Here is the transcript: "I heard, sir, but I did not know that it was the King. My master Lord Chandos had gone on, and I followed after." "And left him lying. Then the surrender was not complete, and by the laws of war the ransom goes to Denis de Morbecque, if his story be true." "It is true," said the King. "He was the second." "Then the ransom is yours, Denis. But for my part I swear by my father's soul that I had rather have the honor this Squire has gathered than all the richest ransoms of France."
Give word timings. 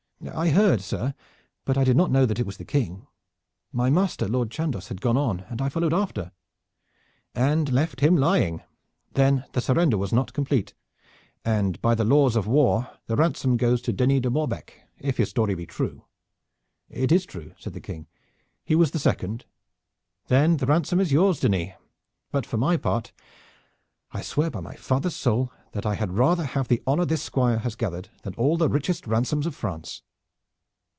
"I 0.35 0.49
heard, 0.49 0.81
sir, 0.81 1.15
but 1.65 1.79
I 1.79 1.83
did 1.83 1.97
not 1.97 2.11
know 2.11 2.27
that 2.27 2.37
it 2.37 2.45
was 2.45 2.57
the 2.57 2.63
King. 2.63 3.07
My 3.73 3.89
master 3.89 4.27
Lord 4.27 4.51
Chandos 4.51 4.89
had 4.89 5.01
gone 5.01 5.17
on, 5.17 5.39
and 5.49 5.59
I 5.63 5.67
followed 5.67 5.95
after." 5.95 6.31
"And 7.33 7.71
left 7.73 8.01
him 8.01 8.15
lying. 8.15 8.61
Then 9.13 9.45
the 9.53 9.61
surrender 9.61 9.97
was 9.97 10.13
not 10.13 10.31
complete, 10.31 10.75
and 11.43 11.81
by 11.81 11.95
the 11.95 12.03
laws 12.03 12.35
of 12.35 12.45
war 12.45 12.99
the 13.07 13.15
ransom 13.15 13.57
goes 13.57 13.81
to 13.81 13.91
Denis 13.91 14.21
de 14.21 14.29
Morbecque, 14.29 14.83
if 14.99 15.17
his 15.17 15.29
story 15.31 15.55
be 15.55 15.65
true." 15.65 16.03
"It 16.87 17.11
is 17.11 17.25
true," 17.25 17.55
said 17.57 17.73
the 17.73 17.81
King. 17.81 18.05
"He 18.63 18.75
was 18.75 18.91
the 18.91 18.99
second." 18.99 19.45
"Then 20.27 20.57
the 20.57 20.67
ransom 20.67 20.99
is 20.99 21.11
yours, 21.11 21.39
Denis. 21.39 21.73
But 22.31 22.45
for 22.45 22.57
my 22.57 22.77
part 22.77 23.11
I 24.11 24.21
swear 24.21 24.51
by 24.51 24.59
my 24.59 24.75
father's 24.75 25.15
soul 25.15 25.51
that 25.71 25.87
I 25.87 25.95
had 25.95 26.11
rather 26.13 26.45
have 26.45 26.67
the 26.67 26.83
honor 26.85 27.05
this 27.05 27.23
Squire 27.23 27.57
has 27.57 27.73
gathered 27.75 28.09
than 28.21 28.35
all 28.35 28.55
the 28.55 28.69
richest 28.69 29.07
ransoms 29.07 29.47
of 29.47 29.55
France." 29.55 30.03